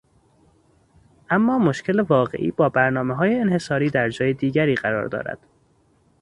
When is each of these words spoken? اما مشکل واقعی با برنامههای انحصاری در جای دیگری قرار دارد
اما 1.29 1.57
مشکل 1.57 1.99
واقعی 1.99 2.51
با 2.51 2.69
برنامههای 2.69 3.35
انحصاری 3.39 3.89
در 3.89 4.09
جای 4.09 4.33
دیگری 4.33 4.75
قرار 4.75 5.07
دارد 5.07 5.47